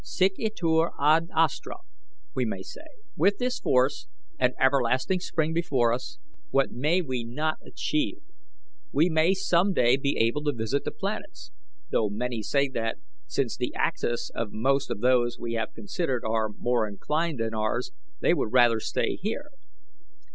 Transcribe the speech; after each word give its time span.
Sic 0.03 0.37
itur 0.39 0.93
ad 0.99 1.29
astra, 1.31 1.75
we 2.33 2.43
may 2.43 2.63
say. 2.63 2.87
With 3.15 3.37
this 3.37 3.59
force 3.59 4.07
and 4.39 4.55
everlasting 4.59 5.19
spring 5.19 5.53
before 5.53 5.93
us, 5.93 6.17
what 6.49 6.71
may 6.71 7.03
we 7.03 7.23
not 7.23 7.59
achieve? 7.63 8.17
We 8.91 9.11
may 9.11 9.35
some 9.35 9.73
day 9.73 9.97
be 9.97 10.17
able 10.17 10.43
to 10.45 10.53
visit 10.53 10.85
the 10.85 10.91
planets, 10.91 11.51
though 11.91 12.09
many 12.09 12.37
may 12.37 12.41
say 12.41 12.67
that, 12.69 12.97
since 13.27 13.55
the 13.55 13.75
axes 13.75 14.31
of 14.33 14.51
most 14.53 14.89
of 14.89 15.01
those 15.01 15.37
we 15.37 15.53
have 15.53 15.75
considered 15.75 16.23
are 16.25 16.49
more 16.49 16.87
inclined 16.87 17.39
than 17.39 17.53
ours, 17.53 17.91
they 18.21 18.33
would 18.33 18.51
rather 18.51 18.79
stay 18.79 19.17
here. 19.21 19.51